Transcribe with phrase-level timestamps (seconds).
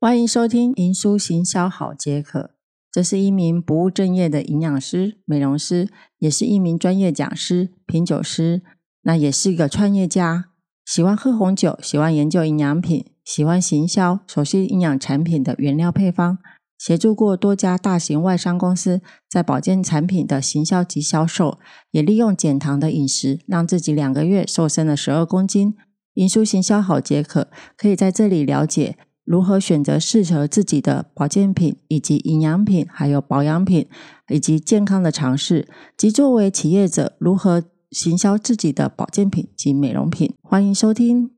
[0.00, 2.38] 欢迎收听《银书行销好解渴》，
[2.92, 8.62] 这是一名不务正业的营养师、美容师，也是一名专业讲师、品酒师，
[9.02, 10.50] 那也是一个创业家。
[10.86, 16.38] 喜欢喝红酒，喜欢研究营养品，喜欢行销，熟悉营养产品的原料配方，
[16.78, 21.58] 协助过多家大型外商公司在保健产品的行销及销售，
[21.90, 25.74] 也利用减糖的饮食，让自己两个月瘦身了十二公斤。
[26.14, 28.96] 银书行销好解渴，可以在这里了解
[29.28, 33.86] 如何选择适合自己的保健品，以及营养品，还有保养品，
[34.30, 40.34] 以及健康的尝试，及作为企业者如何行销自己的保健品及美容品。
[40.40, 41.30] 欢迎收听。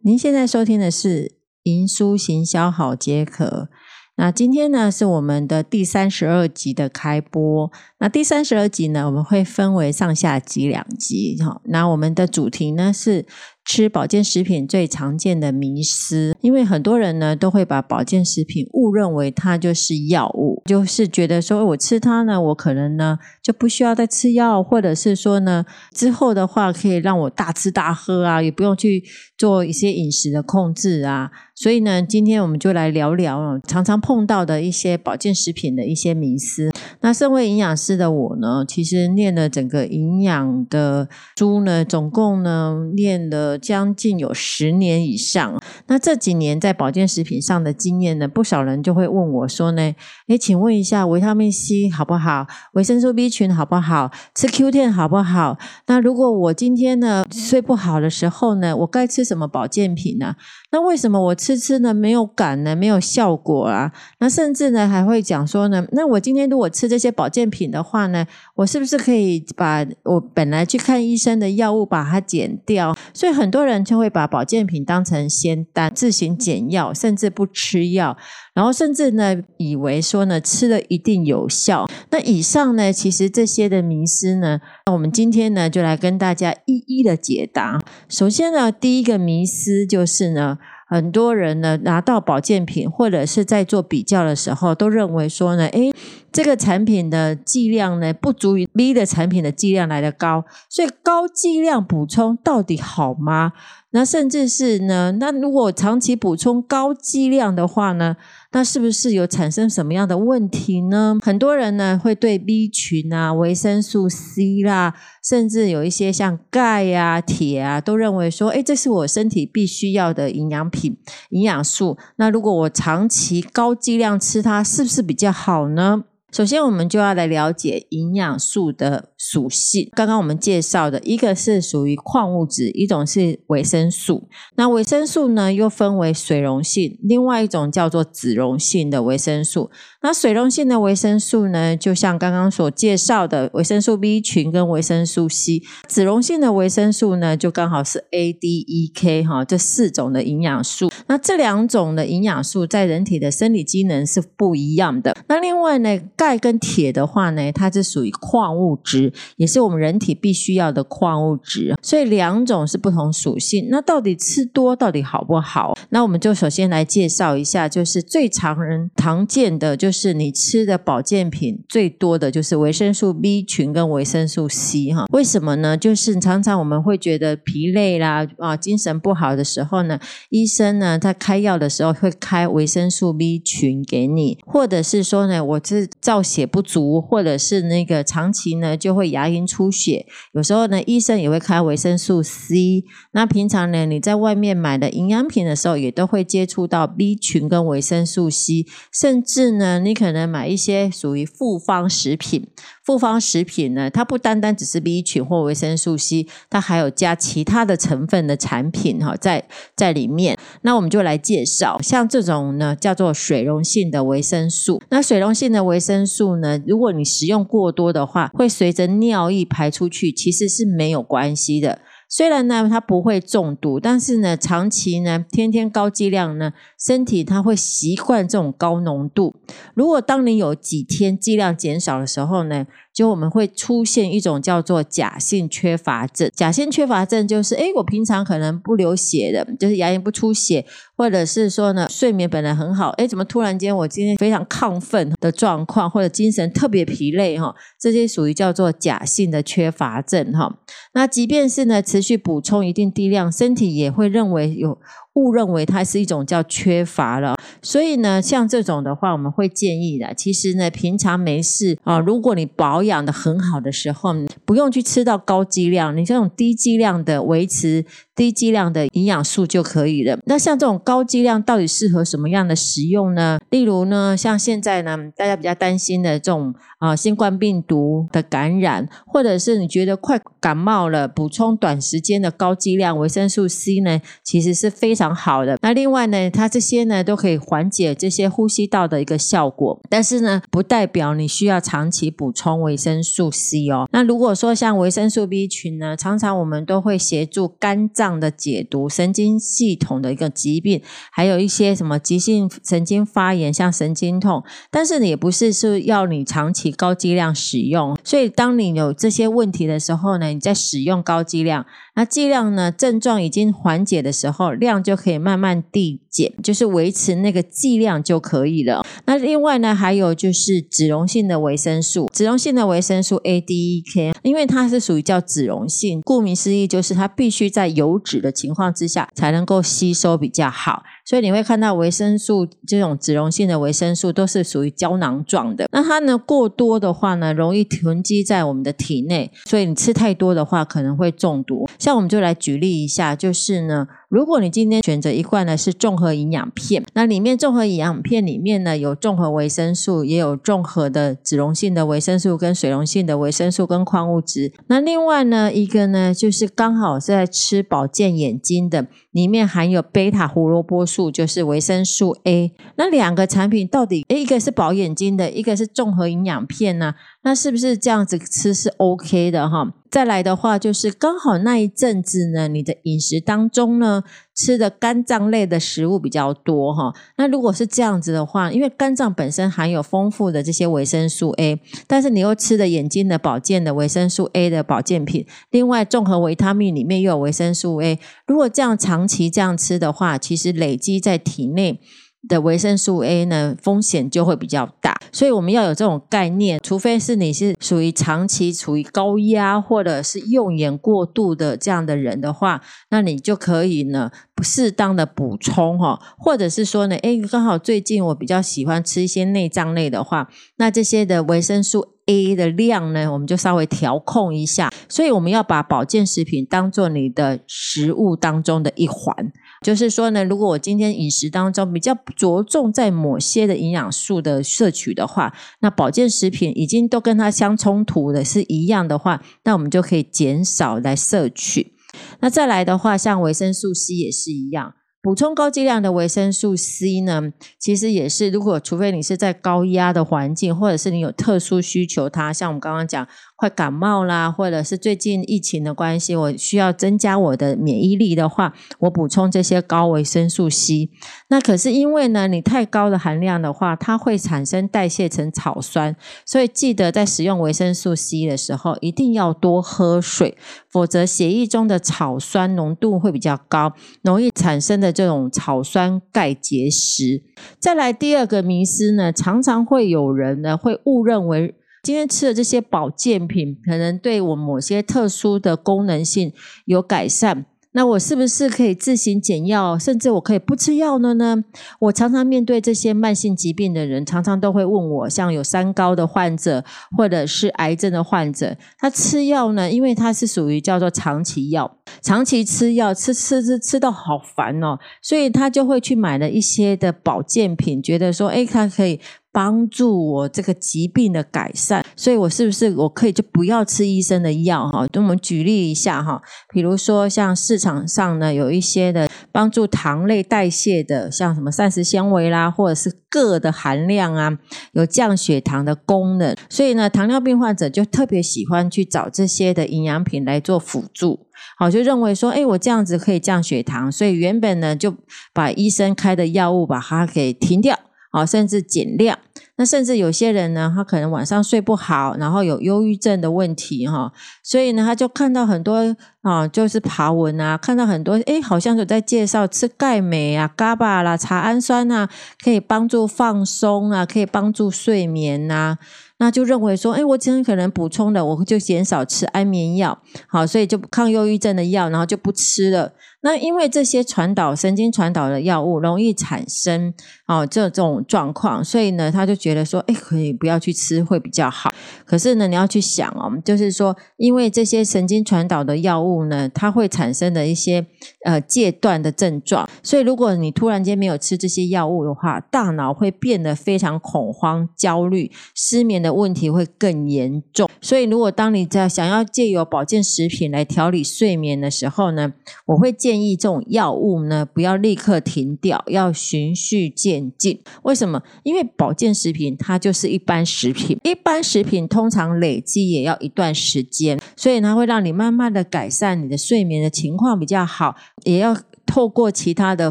[0.00, 1.24] 您现在收听的是
[1.64, 3.68] 《银书行销好解渴》。
[4.16, 7.72] 那今天呢是我们的第三十二集的开播。
[7.98, 11.60] 那第三十二集呢，我们会分为上下集两集哈。
[11.64, 13.26] 那我们的主题呢是
[13.64, 25.64] 吃保健食品最常见的迷思，因为很多人呢都会把保健食品误认为它就是药物，就是觉得说我吃它呢，我可能呢就不需要再吃药，或者是说呢
[25.94, 29.02] 之后的话可以让我大吃大喝啊，也不用去
[29.38, 31.30] 做一些饮食的控制啊。
[31.54, 36.70] 所以呢，今天我们就来聊聊常常碰到的一些保健食品的一些迷思。
[37.02, 45.60] 那身为营养师的我呢，其实念了整个营养的书呢，总共呢念了将近有十年以上。
[45.86, 49.94] 那这几年在保健食品上的经验呢，不少人就会问我说呢
[50.28, 52.46] ：“诶，请问一下，维他命 C 好不好？
[52.74, 54.10] 维生素 B 群好不好？
[54.34, 55.58] 吃 Q10 好不好？
[55.86, 60.36] 那如果我今天呢睡不好的时候呢，我该吃什么保健品呢？
[60.70, 63.92] 那为什么我吃吃呢没有感呢，没有效果啊？
[64.18, 72.96] 那甚至呢还会讲说呢，那我今天如果吃这些保健品的话呢，我是不是可以把我本来去看医生的药物把它减掉？
[73.12, 78.16] 所以很多人就会把保健品当成仙丹，自行减药，甚至不吃药，
[78.54, 81.86] 然后甚至呢以为说呢吃了一定有效。
[82.10, 87.80] 那以上呢，其实这些的迷思呢，那我们今天呢就来跟大家一一的解答。
[88.08, 90.58] 首先呢，第一个迷思就是呢。
[90.92, 95.90] 很多人呢拿到保健品或者是在做比较的时候，都认为说呢，诶，
[96.30, 103.52] 这个产品的剂量呢不足以 B 的产品的剂量来的高，所以高剂量补充到底好吗？
[103.92, 108.16] 那甚至是呢，那如果长期补充高剂量的话呢？
[108.54, 111.18] 那是不是有产生什么样的问题呢？
[111.22, 114.94] 很多人呢会对 B 群啊、维生素 C 啦，
[115.24, 120.98] 甚至有一些像钙呀、铁啊，都认为说，哎，这是我身体必须要的营养品、
[121.30, 121.96] 营养素。
[122.16, 126.04] 那如果我长期高剂量吃它，是不是比较好呢？
[126.32, 129.90] 首先，我们就要来了解营养素的属性。
[129.92, 134.30] 刚刚我们介绍的一个是属于矿物质，一种是维生素。
[134.54, 139.70] 那维生素呢，又分为水溶性，另外一种叫做脂溶性的维生素。
[140.00, 145.60] 那水溶性的维生素呢，就像刚刚所介绍的维生素 B 群跟维生素 C。
[145.86, 150.90] 脂溶性的维生素呢，就刚好是 A、D、E、K 哈这四种的营养素。
[151.08, 155.14] 那这两种的营养素在人体的生理机能是不一样的。
[155.28, 161.74] 那另外呢，钙跟铁的话呢，它是属于矿物质，也是我们人体必须要的矿物质。
[161.80, 163.68] 所以两种是不同属性。
[163.70, 165.72] 那到底吃多到底好不好？
[165.88, 169.92] 那我们就首先来介绍一下，就是最常人常见的就。
[169.92, 175.76] 是你吃的保健品最多的就是维生素 B 群跟维生素 C 哈，为什么呢？
[175.76, 180.00] 就是常常我们会觉得疲累啦啊，精神不好的时候呢，
[180.30, 192.84] 医生呢在开药的时候会开维生素 B 群给你，或者是说呢，我是造血不足，或者是那个长期呢就会牙龈出血，有时候呢医生也会开维生素 C。
[193.12, 199.80] 那平常呢你在外面买的营养品的时候，也都会接触到 B 群跟维生素 C，甚至呢。
[199.82, 202.46] 你可能买一些属于复方食品，
[202.84, 209.44] 复方食品呢，它不单单只是 B 群或维生素 C，它还有加其他的成分的产品哈，在
[209.74, 210.38] 在里面。
[210.60, 214.80] 那我们就来介绍，像这种呢叫做水溶性的维生素。
[214.90, 221.80] 那水溶性的维生素呢，如果你食用过多的话，会随着尿液排出去，其实是没有关系的。
[222.08, 229.36] 虽然呢，它不会中毒，但是呢，长期呢，天天高剂量呢，身体它会习惯这种高浓度。
[229.74, 236.30] 如果当你有几天剂量减少的时候呢，就我们会出现一种叫做假性缺乏症。
[236.34, 240.64] 假性缺乏症就是，哎，我平常可能不流血的，就是牙龈不出血，
[240.96, 250.58] 或者是说呢，睡眠本来很好，哎，怎么突然间我今天非常亢奋的状况，或者精神特别疲累哈，这些属于叫做假性的缺乏症哈。
[250.94, 254.78] 那即便是呢，持续补充一定剂量，身体也会认为有。
[255.14, 260.14] 误认为它是一种叫缺乏了，所以呢，像这种的话，我们会建议的。
[260.14, 264.14] 其实呢，平常没事啊，如果你保养的很好的时候，
[264.44, 267.84] 不用去吃到高剂量，你这种低剂量的维持
[268.16, 270.18] 低剂量的营养素就可以了。
[270.24, 273.38] 那像这种高剂量到底适合什么样的食用呢？
[273.50, 285.02] 例如呢，像现在呢，大家比较担心的这种啊，新冠病毒的感染，或者是你觉得快感冒了，补充短时间的高剂量维生素 C 呢，其实是非常。
[285.02, 293.88] 常好的，那另外呢，它这些呢都可以缓解这些呼吸道的一个效果，但是呢，不代表你需要长期补充维生素 C 哦。
[293.90, 307.98] 那如果说像维生素 B 群呢，常常我们都会协助肝脏的解毒、神经系统的一个疾病，还有一些什么急性神经发炎，像神经痛，但是也不是是要你长期高剂量使用。
[308.02, 311.66] 所以当你有这些问题的时候呢，你在使用高剂量，
[311.96, 314.96] 那剂量呢症状已经缓解的时候，量就。
[315.02, 318.86] 可以慢慢递减，就是维持那个剂量就可以了。
[319.06, 330.82] 那另外呢，还有就是脂溶性的维生素，脂溶性的维生素 A、D、E、K，因为它是属于叫脂溶性，顾名思义就是它必须在油油脂的情况之下才能够吸收比较好。
[331.04, 335.66] 所以你会看到维生素这种脂溶性的维生素都是属于胶囊状的。
[335.72, 341.68] 那它呢过多的话呢，容易囤积在我们的体内，所以你吃太多的话可能会中毒。
[341.78, 343.88] 像我们就来举例一下，就是呢。
[344.12, 354.52] 如果你今天选择一罐呢是综合营养片，那里面综合营养片里面呢有综合维生素，也有综合的脂溶性的维生素跟水溶性的维生素跟矿物质。
[354.66, 362.52] 那另外呢一个呢就是刚好是在吃保健眼睛的，里面含有贝塔胡萝卜素素，就是维生素 A。
[362.76, 366.94] 那两个产品到底，一个是保眼睛的，一个是综合营养片呢？
[367.24, 369.72] 那是不是这样子吃是 OK 的哈？
[369.88, 374.02] 再来的话，就是刚好那一阵子呢，你的饮食当中呢
[374.34, 376.92] 吃的肝脏类的食物比较多哈。
[377.18, 391.80] 那如果是这样子的话，因为肝脏本身含有丰富的这些维生素 A，但是你又吃的眼睛的保健的维生素 A 的保健品，另外综合维他命里面又有维生素 A，如果这样长期这样吃的话，其实累积在体内。
[392.28, 419.14] 的维生素 A 呢，风险就会比较大，所以我们要有这种概念，除非是你是属于长期处于高压或者是用眼过度的这样的人的话，那你就可以呢不适当的补充哈，或者是说呢，哎，刚好最近我比较喜欢吃一些内脏类的话，那这些的维生素 A 的量呢，我们就稍微调控一下，所以我们要把保健食品当做你的食物当中的一环。
[419.62, 431.74] 就是说呢，如果我今天饮食当中比较着重在某些的营养素的摄取的话，那保健食品已经都跟它相冲突的是一样的话，那我们就可以减少来摄取。
[432.20, 434.74] 那再来的话，像维生素 C 也是一样。
[435.02, 443.08] 补充高剂量的维生素 C 呢，其实也是，如果除非你是在高压的环境，或者是你有特殊需求，它像我们刚刚讲，
[443.42, 450.90] 快感冒啦，或者是最近疫情的关系，我需要增加我的免疫力的话，我补充这些高维生素 C。
[451.26, 460.36] 那可是因为呢，你太高的含量的话，它会产生代谢成草酸，所以记得在使用维生素 C 的时候，一定要多喝水，
[460.70, 464.92] 否则血液中的草酸浓度会比较高，容易产生的。
[464.92, 467.22] 这种草酸钙结石，
[467.58, 476.32] 再来第二个迷思呢，常常会有人呢会误认为今天吃的这些保健品，可能对我某些特殊的功能性
[476.64, 477.46] 有改善。
[477.72, 481.42] 那我是不是可以自行减药，甚至我可以不吃药了呢？
[481.80, 486.64] 我常常面对这些慢性疾病的人，常常都会问我，像有三高的患者，
[486.96, 499.00] 或者是癌症的患者，他吃药呢，因为他是属于叫做长期药，长期吃药，吃吃吃吃到好烦哦，所以他就会去买了一些的保健品，觉得说，哎，他可以。
[499.32, 504.86] 帮助我这个疾病的改善，所以我是不是我可以就不要吃医生的药哈？
[504.94, 506.20] 我们举例一下哈，
[506.52, 514.38] 比如说像市场上呢有一些的帮助糖类代谢的，像什么膳食纤维啦，或者是铬的含量啊，
[514.72, 521.20] 有降血糖的功能，所以呢糖尿病患者就特别喜欢去找这些的营养品来做辅助，
[521.56, 524.94] 好就认为说，哎，我这样子可以降血糖，所以原本呢就
[525.32, 527.78] 把医生开的药物把它给停掉。
[528.12, 529.18] 啊，甚至减量，
[529.56, 534.12] 那甚至有些人呢，他可能晚上睡不好，然后有忧郁症的问题哈，
[534.44, 542.06] 所以呢，他就看到很多啊，就是爬文啊，看到很多，哎，好像有在介绍吃钙镁啊、伽巴啦、茶氨酸啊，
[542.44, 545.78] 可以帮助放松啊，可以帮助睡眠呐。
[546.18, 552.92] 那就认为说，哎，我今天可能补充的，我就减少吃安眠药，好，所以就抗忧郁症的药，然后就不吃了。
[553.22, 556.92] 那因为这些传导神经传导的药物容易产生
[557.26, 561.72] 哦这种状况，所以呢他就觉得说，哎，可以不要去吃会比较好。
[562.04, 567.86] 可是呢你要去想哦，就是说，因为这些神经传导的药物呢，它会产生的一些
[568.24, 577.68] 呃戒断的症状，所以如果你突然间没有吃这些药物的话，大脑会变得非常恐慌、焦虑、失眠的问题会更严重。
[577.80, 582.32] 所以如果当你在想要借由保健食品来调理睡眠的时候呢，
[582.66, 587.60] 我会建建议这种药物呢，不要立刻停掉，要循序渐进。
[587.82, 588.22] 为什么？
[588.42, 599.90] 因为保健食品它就是一般食品， 一般食品通常累积也要一段时间，所以它会让你慢慢的改善你的睡眠的情况比较好，也要透过其他的，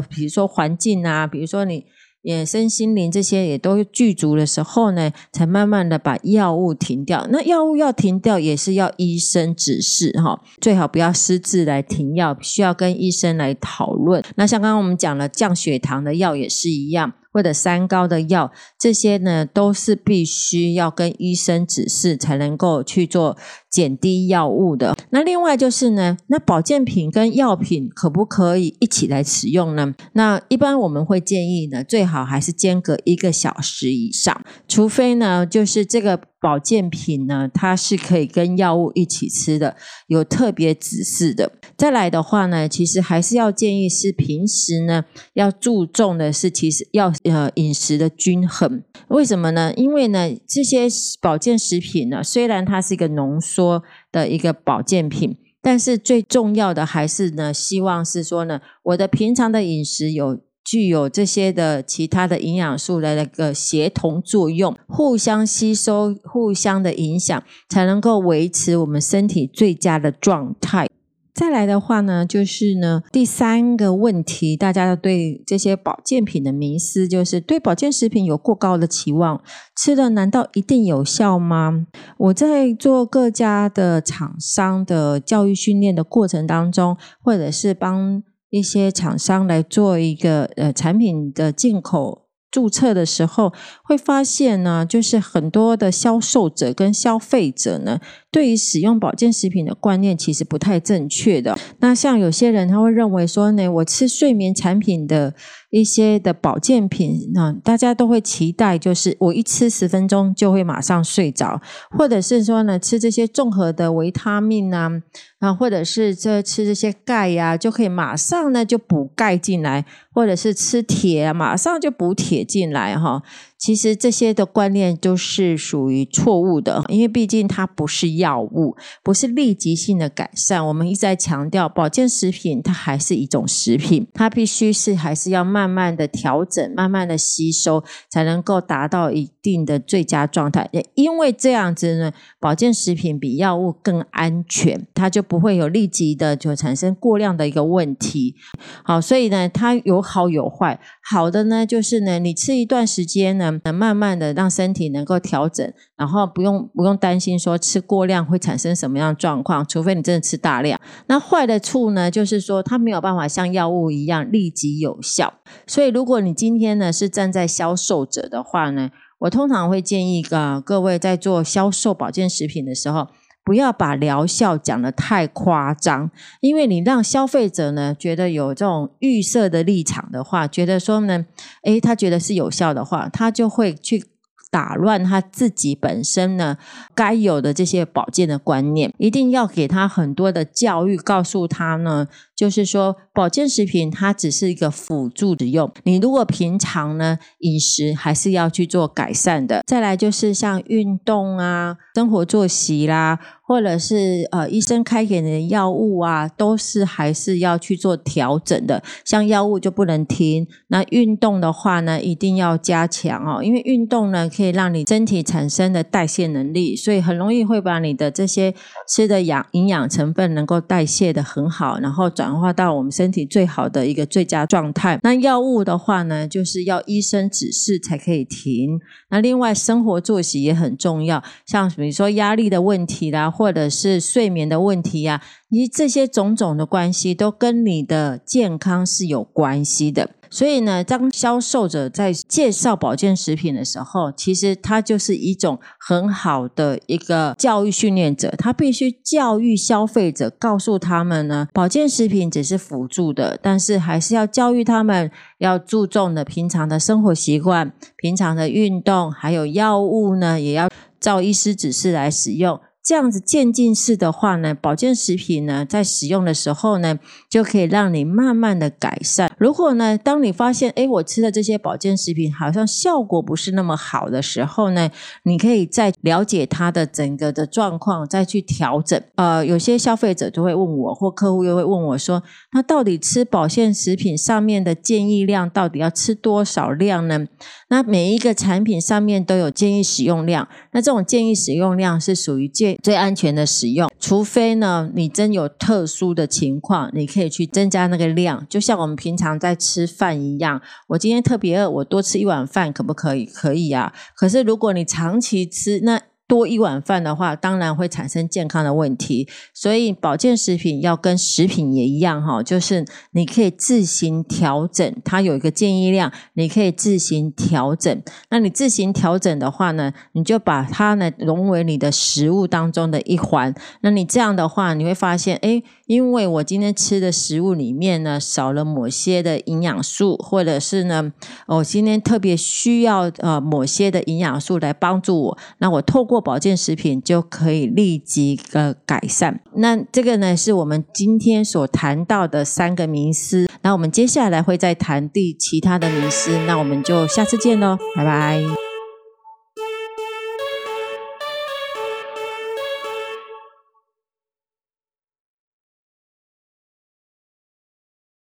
[0.00, 1.84] 比如说环境啊，比如说你。
[2.22, 7.26] 也身心灵这些也都具足的时候呢，才慢慢的把药物停掉。
[7.30, 14.22] 那药物要停掉，也是要医生指示哈，最好不要私自来停药，需要跟医生来讨论。
[14.36, 17.12] 那像刚刚我们讲了降血糖的药也是一样。
[17.32, 23.36] 或者三高的药，这些呢都是必须要跟医生指示才能够去做
[23.70, 24.96] 减低药物的。
[25.10, 29.94] 那另外就是呢，那保健品跟药品可不可以一起来使用呢？
[30.12, 36.20] 那一般我们会建议呢，最好还是间隔一个小时以上，除非呢，就是这个。
[36.42, 39.76] 保健品呢，它是可以跟药物一起吃的，
[40.08, 41.52] 有特别指示的。
[41.76, 48.82] 再来的话呢，其实还是要建议是平时呢要注重的是，其实要呃饮食的均衡。
[49.08, 49.72] 为什么呢？
[49.76, 50.88] 因为呢这些
[51.20, 60.40] 保健食品呢，虽然它是一个浓缩的一个保健品，但是最重要的还是呢，希望是说呢，我的平常的饮食有。
[60.64, 70.88] 具有这些的其他的营养素的那个协同作用，互相吸收、互相的影响，才能够维持我们身体最佳的状态。
[71.34, 79.42] 再来的话呢，就是呢第三个问题，大家对这些保健品的迷思，就是对保健食品有过高的期望，
[79.74, 81.86] 吃了难道一定有效吗？
[82.18, 88.22] 我在做各家的厂商的教育训练的过程当中，或者是帮。
[88.52, 93.50] 一些厂商来做一个呃产品的进口注册的时候，
[93.82, 97.98] 会发现呢，就是很多的销售者跟消费者呢。
[98.30, 101.58] 对于使用保健食品的观念其实不太正确的。
[101.80, 105.34] 那像有些人他会认为说呢，我吃睡眠产品的
[105.72, 111.60] 一些的保健品，那大家都会期待就是我一吃十分钟就会马上睡着，
[111.96, 114.90] 或者是说呢吃这些综合的维他命啊，
[115.38, 123.22] 啊或者是这吃这些钙呀就可以马上呢就补钙进来，或者是吃铁马上就补铁进来哈。
[123.56, 130.66] 其实这些的观念都是属于错误的，因为毕竟它不是药物，不是立即性的改善。
[130.66, 140.68] 我们一直在强调，保健食品它还是一种食品，它必须是还是要慢慢慢的调整、慢慢的吸收，才能够达到一定的最佳状态。
[140.72, 148.34] 也因为这样子呢，保健食品比药物更安全，它就不会有立即的就产生过量的一个问题。
[148.82, 150.80] 好，所以呢，它有好有坏。
[151.08, 153.52] 好的呢，就是呢，你吃一段时间呢。
[153.64, 160.80] 能慢慢的让身体能够调整，然后不用不用担心说吃过量会产生什么样的状况，除非你真的吃大量。
[161.06, 165.32] 那坏的处呢，就是说它没有办法像药物一样立即有效。
[165.66, 168.90] 所以如果你今天呢是站在销售者的话呢，
[169.20, 173.08] 我通常会建议啊各位在做销售保健食品的时候。
[173.44, 181.26] 不要把疗效讲得太夸张，因为你让消费者呢觉得有这种预设的立场的话，觉得说呢，
[181.64, 184.04] 诶，他觉得是有效的话，他就会去
[184.52, 186.56] 打乱他自己本身呢
[186.94, 192.06] 该有的这些保健的观念，一定要给他很多的教育，告诉他呢。
[192.42, 195.70] 就是说，保健食品它只是一个辅助的用。
[195.84, 199.62] 你如果平常呢饮食还是要去做改善的。
[199.64, 208.82] 再来就是像运动啊、生活作息啦，或者是呃医生开给你的药物啊，都是还是要去做调整的。
[209.04, 218.52] 像药物就不能停，那运动的话呢，一定要加强哦，因为运动呢可以让你身体产生的代谢能力，所以很容易会把你的这些
[218.88, 222.31] 吃的养营养成分能够代谢的很好，然后转。
[222.32, 224.98] 转化到我们身体最好的一个最佳状态。
[225.02, 228.80] 那药物的话呢，就是要医生指示才可以停。
[229.10, 240.08] 那另外生活作息也很重要，像比如说压力的问题啦，或者是睡眠的问题呀，你这些种种的关系都跟你的健康是有关系的。
[240.32, 262.58] 所以呢，当销售者在介绍保健食品的时候，其实他就是一种很好的一个教育训练者，他必须教育消费者，告诉他们呢，保健食品只是辅助的，但是还是要教育他们要注重的平常的生活习惯、平常的运动，还有药物呢，也要照医师指示来使用。
[262.84, 266.98] 这样子渐进式的话呢，保健食品呢，在使用的时候呢，
[267.30, 269.32] 就可以让你慢慢的改善。
[269.38, 274.90] 如果呢，当你发现，哎，我吃的这些保健食品好像效果不是那么好的时候呢，
[275.22, 279.00] 你可以再了解它的整个的状况，再去调整。
[279.14, 287.26] 呃，有些消费者就会问我，或客户又会问我说，那到底吃保健食品上面的建议量，到底要吃多少量呢？
[287.68, 292.71] 那每一个产品上面都有建议使用量，那这种建议使用量是属于建。
[292.82, 300.60] 最安全的使用，除非呢，你真有特殊的情况，你可以去增加那个量，就像我们平常在吃饭一样。
[300.88, 303.24] 我今天特别饿，我多吃一碗饭可不可以？
[303.24, 303.92] 可以啊。
[304.14, 306.00] 可是如果你长期吃，那
[306.32, 309.28] 多一碗饭的话，当然会产生健康的问题。
[309.52, 318.02] 所以保健食品要跟食品也一样哈，就是你可以自行调整，它有一个建议量，你可以自行调整。
[318.30, 323.54] 那你自行调整的话呢，你就把它呢融为你的食物当中的一环。
[323.82, 325.62] 那你这样的话，你会发现，哎。
[325.86, 331.12] 因为我今天吃的食物里面呢少了某些的营养素，或者是呢，
[331.46, 339.40] 我今天特别需要呃某些的营养素来帮助我，那我透过保健食品就可以立即的改善。
[339.56, 348.71] 那这个呢是我们今天所谈到的三个迷思，那我们接下来会再谈第其他的迷思，那我们就下次见喽，拜拜。